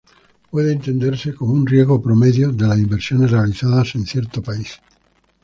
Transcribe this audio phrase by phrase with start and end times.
[0.49, 4.81] Puede entenderse como un riesgo promedio de las inversiones realizadas en cierto país.